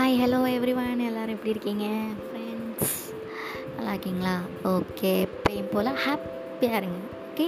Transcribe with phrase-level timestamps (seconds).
[0.00, 1.86] Hi hello everyone எல்லோரும் எப்படி இருக்கீங்க?
[2.26, 2.92] ஃப்ரெண்ட்ஸ்
[3.76, 4.32] நல்லா இருக்கீங்களா?
[4.64, 7.00] ஓகே எப்பயும் போல் ஹாப்பியாக இருங்க.
[7.26, 7.46] ஓகே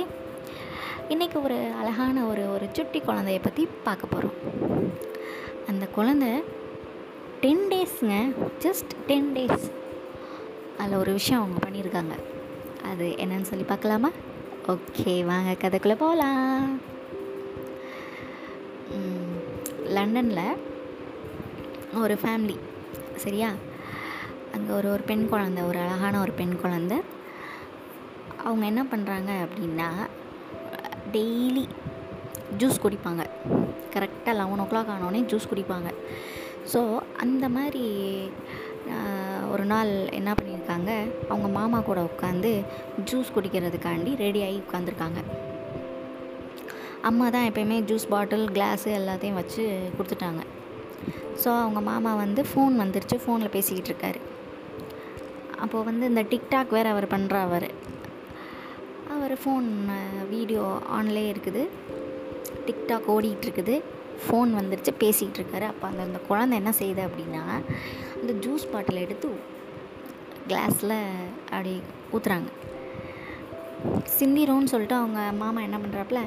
[1.12, 4.34] இன்றைக்கி ஒரு அழகான ஒரு ஒரு சுட்டி குழந்தைய பற்றி பார்க்க போகிறோம்
[5.70, 6.26] அந்த குழந்த
[7.44, 8.16] டென் டேஸ்ங்க
[8.64, 9.64] ஜஸ்ட் டென் டேஸ்
[10.78, 12.18] அதில் ஒரு விஷயம் அவங்க பண்ணியிருக்காங்க.
[12.90, 14.10] அது என்னன்னு சொல்லி பார்க்கலாமா?
[14.74, 16.68] ஓகே வாங்க கதைக்குள்ளே போகலாம்
[19.96, 20.70] லண்டனில்
[22.00, 22.56] ஒரு ஃபேமிலி
[23.24, 23.48] சரியா?
[24.54, 26.94] அங்கே ஒரு ஒரு பெண் குழந்த ஒரு அழகான ஒரு பெண் குழந்த.
[28.46, 29.88] அவங்க என்ன பண்ணுறாங்க அப்படின்னா
[31.14, 31.64] டெய்லி
[32.60, 33.22] ஜூஸ் குடிப்பாங்க.
[33.94, 35.90] கரெக்டாக லெவன் ஓ கிளாக் ஆனோடனே ஜூஸ் குடிப்பாங்க.
[36.72, 36.80] ஸோ
[37.24, 37.84] அந்த மாதிரி
[39.52, 40.90] ஒரு நாள் என்ன பண்ணியிருக்காங்க?
[41.30, 42.52] அவங்க மாமா கூட உட்காந்து
[43.10, 45.20] ஜூஸ் குடிக்கிறதுக்காண்டி ரெடி ஆகி உட்காந்துருக்காங்க
[47.10, 49.62] அம்மா தான் எப்பயுமே ஜூஸ் பாட்டில் கிளாஸு எல்லாத்தையும் வச்சு
[49.96, 50.42] கொடுத்துட்டாங்க.
[51.42, 53.16] ஸோ அவங்க மாமா வந்து ஃபோன் வந்துருச்சு.
[53.24, 54.20] ஃபோனில் பேசிக்கிட்டு இருக்காரு.
[55.62, 57.66] அப்போது வந்து இந்த டிக்டாக் வேறு அவர் பண்ணுற அவர்.
[59.14, 59.68] அவர் ஃபோன்
[60.34, 60.64] வீடியோ
[60.98, 61.62] ஆன்லேயே இருக்குது.
[62.66, 63.76] டிக்டாக் ஓடிட்டுருக்குது
[64.24, 64.92] ஃபோன் வந்துருச்சு.
[65.04, 65.66] பேசிக்கிட்டு இருக்காரு.
[65.72, 67.42] அப்போ அந்த அந்த குழந்தை என்ன செய்யுது அப்படின்னா
[68.20, 69.28] அந்த ஜூஸ் பாட்டில் எடுத்து
[70.50, 70.98] கிளாஸில்
[71.52, 71.74] அப்படி
[72.16, 72.50] ஊற்றுறாங்க
[74.18, 76.20] சிந்திரோன்னு சொல்லிட்டு அவங்க மாமா என்ன பண்ணுறாப்புல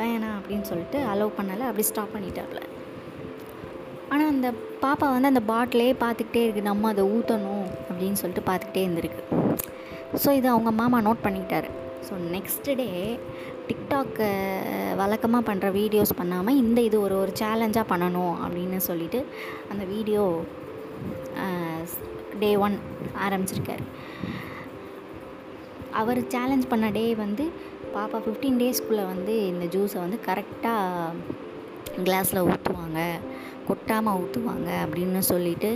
[0.00, 1.64] வேணாம் அப்படின்னு சொல்லிட்டு அலோவ் பண்ணலை.
[1.70, 2.60] அப்படி ஸ்டாப் பண்ணிட்டாப்புல.
[4.12, 4.48] ஆனால் அந்த
[4.84, 9.22] பாப்பா வந்து அந்த பாட்டிலே பார்த்துக்கிட்டே இருக்குது நம்ம அதை ஊற்றணும் அப்படின்னு சொல்லிட்டு பார்த்துக்கிட்டே இருந்திருக்கு.
[10.22, 11.68] ஸோ இதை அவங்க மாமா நோட் பண்ணிக்கிட்டாரு.
[12.06, 12.88] ஸோ நெக்ஸ்ட் டே
[13.68, 14.26] டிக்டாக்கு
[15.00, 19.20] வழக்கமாக பண்ணுற வீடியோஸ் பண்ணாமல் இந்த இது ஒரு ஒரு சேலஞ்சாக பண்ணணும் அப்படின்னு சொல்லிட்டு
[19.72, 20.22] அந்த வீடியோ
[22.42, 22.76] டே ஒன்
[23.26, 23.84] ஆரம்பிச்சிருக்காரு.
[26.00, 27.44] அவர் சேலஞ்ச் பண்ண டே வந்து
[27.96, 31.36] பாப்பா ஃபிஃப்டீன் டேஸ்க்குள்ளே வந்து இந்த ஜூஸை வந்து கரெக்டாக
[32.06, 33.00] கிளாஸில் ஊற்றுவாங்க
[33.68, 35.70] கொட்டாமல் ஊற்றுவாங்க அப்படின்னு சொல்லிட்டு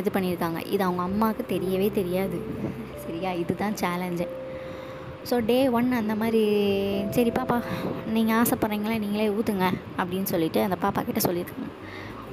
[0.00, 0.60] இது பண்ணியிருக்காங்க.
[0.74, 2.38] இது அவங்க அம்மாவுக்கு தெரியவே தெரியாது.
[3.04, 3.30] சரியா?
[3.42, 4.26] இதுதான் சேலஞ்சு
[5.28, 6.40] ஸோ டே ஒன் அந்த மாதிரி
[7.16, 7.56] சரி பாப்பா
[8.16, 9.66] நீங்கள் ஆசைப்பட்றீங்களே நீங்களே ஊற்றுங்க
[10.00, 11.70] அப்படின்னு சொல்லிட்டு அந்த பாப்பா கிட்டே சொல்லியிருக்காங்க.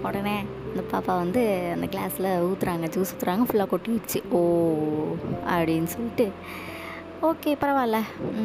[0.07, 0.35] உடனே
[0.71, 1.41] அந்த பாப்பா வந்து
[1.75, 4.19] அந்த கிளாஸில் ஊற்றுறாங்க ஜூஸ் ஊற்றுறாங்க ஃபுல்லாக கொட்டிடுச்சு.
[4.37, 4.41] ஓ
[5.53, 6.27] அப்படின்னு சொல்லிட்டு
[7.29, 7.97] ஓகே பரவாயில்ல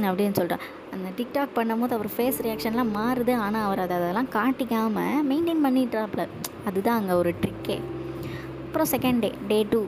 [0.09, 0.65] அப்படின்னு சொல்லிட்டேன்
[0.97, 3.33] அந்த டிக்டாக் பண்ணும்போது அவர் ஃபேஸ் ரியாக்ஷன்லாம் மாறுது.
[3.47, 6.25] ஆனால் அவர் அதை அதெல்லாம் காட்டிக்காமல் மெயின்டைன் பண்ணிட்டாப்ல.
[6.69, 7.79] அதுதான் அங்கே ஒரு ட்ரிக்கே
[8.67, 9.83] அப்புறம் செகண்ட் டே டே டூ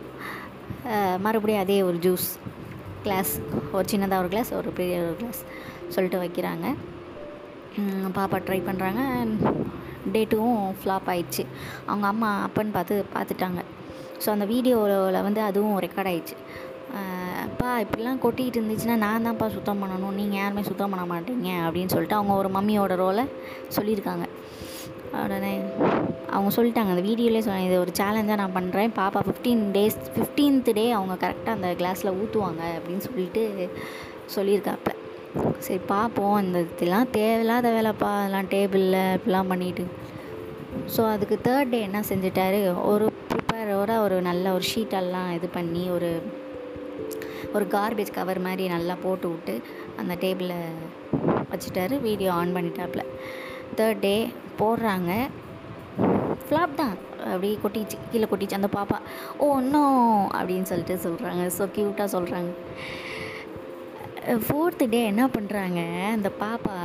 [1.25, 2.29] மறுபடியும் அதே ஒரு ஜூஸ்
[3.05, 3.33] கிளாஸ்
[3.77, 5.41] ஒரு சின்னதாக ஒரு கிளாஸ் ஒரு பெரிய ஒரு கிளாஸ்
[5.95, 6.67] சொல்லிட்டு வைக்கிறாங்க.
[8.19, 9.01] பாப்பா ட்ரை பண்ணுறாங்க
[10.15, 11.43] டே டூவும் ஃப்ளாப் ஆயிடுச்சு.
[11.89, 13.61] அவங்க அம்மா அப்பன்னு பார்த்து பார்த்துட்டாங்க.
[14.23, 16.37] ஸோ அந்த வீடியோவில் வந்து அதுவும் ரெக்கார்ட் ஆயிடுச்சு.
[17.85, 20.17] இப்படிலாம் கொட்டிகிட்டு இருந்துச்சுன்னா நான் தான்ப்பா சுத்தம் பண்ணணும்.
[20.21, 23.25] நீங்கள் யாருமே சுத்தம் பண்ண மாட்டீங்க அப்படின்னு சொல்லிட்டு அவங்க ஒரு மம்மியோட ரோலை
[23.77, 24.27] சொல்லியிருக்காங்க.
[25.25, 25.53] உடனே
[26.35, 26.91] அவங்க சொல்லிட்டாங்க.
[26.95, 31.57] அந்த வீடியோலேயே சொன்னாங்க இது ஒரு சேலஞ்சாக நான் பண்ணுறேன் பாப்பா ஃபிஃப்டீன் டேஸ் ஃபிஃப்டீன்த் டே அவங்க கரெக்டாக
[31.59, 33.45] அந்த கிளாஸில் ஊற்றுவாங்க அப்படின்னு சொல்லிட்டு
[34.37, 34.95] சொல்லியிருக்காப்ப
[35.67, 38.11] சரி பார்ப்போம் இந்த இதெல்லாம் தேவையில்லாத வேலைப்பா.
[38.19, 39.85] அதெல்லாம் டேபிளில் இப்படிலாம் பண்ணிவிட்டு
[40.95, 42.61] ஸோ அதுக்கு தேர்ட் டே என்ன செஞ்சிட்டாரு?
[42.93, 46.11] ஒரு ப்ரிப்பேரோட ஒரு நல்ல ஒரு ஷீட்டெல்லாம் இது பண்ணி ஒரு
[47.57, 49.55] ஒரு கார்பேஜ் கவர் மாதிரி நல்லா போட்டு விட்டு
[50.01, 50.57] அந்த டேபிளில்
[51.53, 51.97] வச்சுட்டாரு.
[52.09, 53.05] வீடியோ ஆன் பண்ணிட்டாப்புல.
[53.79, 54.17] தேர்ட் டே
[54.61, 55.13] போடுறாங்க.
[56.47, 56.97] ஃப்ளாப் தான்.
[57.33, 57.97] அப்படியே கொட்டிச்சு.
[58.11, 58.59] கீழே கொட்டிச்சு.
[58.61, 58.99] அந்த பாப்பா
[59.43, 60.01] ஓ இன்னும்
[60.39, 62.53] அப்படின்னு சொல்லிட்டு சொல்கிறாங்க ஸோ க்யூட்டாக சொல்கிறாங்க
[64.47, 65.81] ஃபோர்த்து டே என்ன பண்ணுறாங்க
[66.17, 66.77] அந்த பாப்பா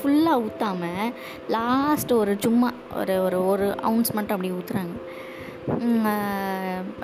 [0.00, 1.12] ஃபுல்லாக ஊற்றாமல்
[1.54, 2.68] லாஸ்ட் ஒரு சும்மா
[3.00, 4.94] ஒரு ஒரு ஒரு அவுன்ஸ் மட்டும் அப்படி ஊற்றுறாங்க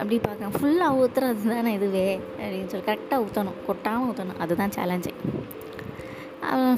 [0.01, 0.55] அப்படி பார்க்குறேன்.
[0.57, 2.09] ஃபுல்லாக ஊற்றுறது தானே இதுவே?
[2.39, 5.13] அப்படின்னு சொல்லி கரெக்டாக ஊற்றணும் கொட்டாமல் ஊற்றணும் அதுதான் challenge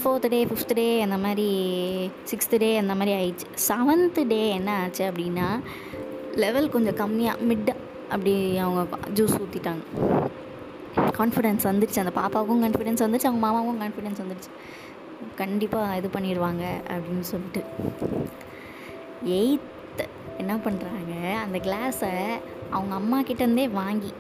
[0.02, 1.46] fourth day fifth day அந்த மாதிரி
[2.30, 3.48] சிக்ஸ்த்து டே அந்த மாதிரி ஆயிடுச்சு.
[3.68, 5.48] செவன்த்து டே என்ன ஆச்சு அப்படின்னா
[6.44, 7.70] லெவல் கொஞ்சம் கம்மியாக மிட்
[8.14, 8.34] அப்படி
[8.64, 9.82] அவங்க ஜூஸ் ஊற்றிட்டாங்க
[11.18, 14.50] கான்ஃபிடென்ஸ் வந்துடுச்சு அந்த பாப்பாவுக்கும் கான்ஃபிடென்ஸ் வந்துடுச்சு அவங்க மாமாவுக்கும் கான்ஃபிடென்ஸ் வந்துடுச்சு
[15.40, 16.64] கண்டிப்பாக இது பண்ணிடுவாங்க
[16.94, 17.62] அப்படின்னு சொல்லிட்டு.
[19.38, 19.68] எயித்
[20.42, 22.12] என்ன பண்ணுறாங்க அந்த கிளாஸை
[22.76, 24.12] அவங்க அம்மா கிட்டேருந்தே வாங்கி.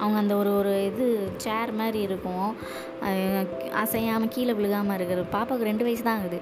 [0.00, 1.06] அவங்க அந்த ஒரு ஒரு இது
[1.44, 2.48] சேர் மாதிரி இருக்கும்.
[3.82, 6.40] அசையாமல் கீழே விழுகாமல் இருக்கிற பாப்பாவுக்கு ரெண்டு வயசு தான் ஆகுது.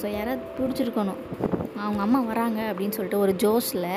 [0.00, 1.20] ஸோ யாராவது பிடிச்சிருக்கணும்.
[1.84, 3.90] அவங்க அம்மா வராங்க அப்படின்னு சொல்லிட்டு ஒரு ஜோஸில்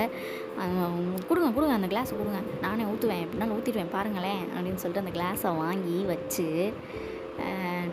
[1.27, 2.41] கொடுங்க கொடுங்க அந்த கிளாஸை கொடுங்க.
[2.65, 4.43] நானே ஊற்றுவேன் எப்படினாலும் ஊற்றிடுவேன் பாருங்களேன்.
[4.55, 6.47] அப்படின்னு சொல்லிட்டு அந்த கிளாஸை வாங்கி வச்சு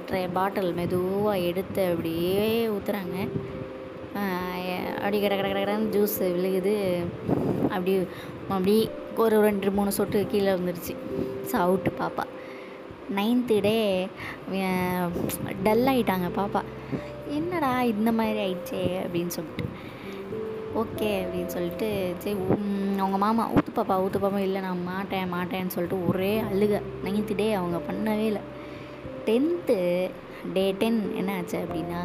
[0.09, 2.45] ட்ரை பாட்டில் மெதுவாக எடுத்து அப்படியே
[2.75, 3.17] ஊற்றுறாங்க
[5.05, 6.75] அப்படி கட கட கடன்னு ஜூஸ் விழுகுது.
[7.75, 7.95] அப்படி
[8.55, 8.75] அப்படி
[9.25, 10.95] ஒரு ரெண்டு மூணு சொட்டு கீழே வந்துருச்சு
[11.51, 12.25] ஸோ அவுட்டு பாப்பா.
[13.17, 13.77] நைன்த்து டே
[15.67, 16.63] டல் ஆகிட்டாங்க பாப்பா.
[17.39, 19.65] என்னடா இந்த மாதிரி ஆயிடுச்சே அப்படின்னு சொல்லிட்டு.
[20.83, 21.89] ஓகே அப்படின்னு சொல்லிட்டு
[22.23, 22.37] சரி
[23.03, 26.81] அவங்க மாமா ஊத்து பாப்பா ஊத்து பாப்பா இல்லை நான் மாட்டேன் மாட்டேன்னு சொல்லிட்டு ஒரே அழுக.
[27.05, 28.45] நைன்த்து டே அவங்க பண்ணவே இல்லை.
[29.29, 29.79] டென்த்து
[30.57, 32.01] டே டென் என்ன ஆச்சு அப்படின்னா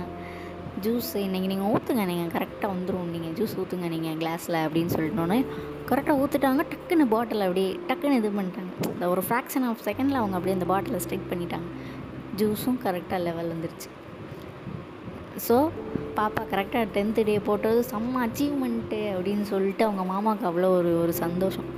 [0.85, 5.37] ஜூஸ் இன்றைக்கி நீங்கள் ஊற்றுங்க நீங்கள் கரெக்டாக வந்துடும் நீங்கள் ஜூஸ் ஊற்றுங்க நீங்கள் கிளாஸில் அப்படின்னு சொல்லிட்டோன்னே
[5.89, 8.71] கரெக்டாக ஊற்றுட்டாங்க டக்குன்னு பாட்டில் அப்படியே டக்குன்னு இது பண்ணிட்டாங்க.
[8.93, 11.67] இந்த ஒரு ஃப்ராக்ஷன் ஆஃப் செகண்டில் அவங்க அப்படியே அந்த பாட்டிலை ஸ்ட்ரைக் பண்ணிட்டாங்க.
[12.41, 13.89] ஜூஸும் கரெக்டாக லெவல் வந்துருச்சு.
[15.47, 15.57] ஸோ
[16.19, 21.69] பாப்பா கரெக்டாக டென்த்து டே போட்டது செம்ம அச்சீவ்மெண்ட்டு அப்படின்னு சொல்லிட்டு அவங்க மாமாவுக்கு அவ்வளோ ஒரு ஒரு சந்தோஷம்.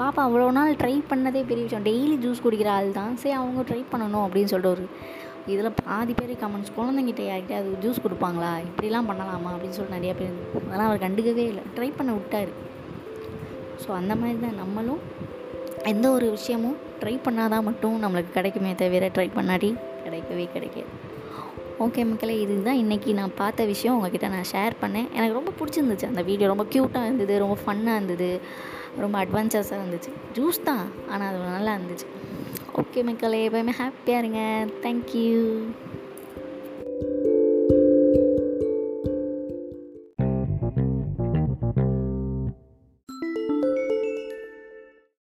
[0.00, 1.86] பாப்பா அவ்வளோ நாள் ட்ரை பண்ணதே பெரிய விஷயம்.
[1.90, 3.14] டெய்லி ஜூஸ் குடிக்கிற ஆள் தான்.
[3.22, 4.84] சரி அவங்க ட்ரை பண்ணணும் அப்படின்னு சொல்லிட்டு ஒரு
[5.46, 8.50] இதில் பாதி பேர் கமெண்ட்ஸ் குழந்தைங்கிட்ட யார்கிட்டயாவது ஜூஸ் கொடுப்பாங்களா?
[8.68, 9.50] இப்படிலாம் பண்ணலாமா?
[9.54, 10.32] அப்படின்னு சொல்லிட்டு நிறையா பேர்
[10.64, 11.62] அதெல்லாம் அவர் கண்டுக்கவே இல்லை.
[11.76, 12.48] ட்ரை பண்ண விட்டார்.
[13.84, 14.98] ஸோ அந்த மாதிரி தான் நம்மளும்
[15.82, 21.08] எந்த ஒரு விஷயமும் ட்ரை பண்ணாதான் மட்டும் நம்மளுக்கு கிடைக்குமே தவிர ட்ரை பண்ணாட்டி கிடைக்கவே கிடைக்காது.
[21.78, 23.94] ஓகே மக்களே இதுதான் இன்றைக்கி நான் பார்த்த விஷயம்.
[23.96, 25.08] உங்ககிட்ட நான் ஷேர் பண்ணேன்.
[25.12, 28.40] எனக்கு ரொம்ப பிடிச்சிருந்துச்சு அந்த வீடியோ ரொம்ப க்யூட்டாக இருந்தது ரொம்ப ஃபன்னாக இருந்தது
[28.98, 30.10] ரொம்ப அட்வென்ச்சர்ஸாக இருந்துச்சு.
[30.34, 32.06] ஜூஸ் தான் ஆனால் அது நல்லா இருந்துச்சு.
[32.74, 34.42] ஓகே மக்களே எப்போயுமே ஹாப்பியாக இருங்க
[34.82, 35.38] தேங்க்யூ